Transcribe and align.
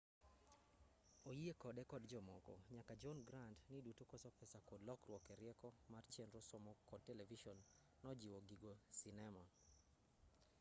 oyie 1.29 1.53
kode 1.63 1.83
kod 1.91 2.03
jomoko 2.13 2.53
nyaka 2.73 2.93
john 3.01 3.19
grant 3.27 3.57
ni 3.71 3.79
duto 3.85 4.03
koso 4.11 4.29
pesa 4.39 4.59
kod 4.69 4.81
lokruok 4.89 5.23
erieko 5.35 5.69
mar 5.91 6.03
chenro 6.13 6.39
somo 6.49 6.71
kod 6.89 7.01
televison 7.07 7.59
nojiwo 8.03 8.37
giko 8.49 8.73
sinema 8.99 9.43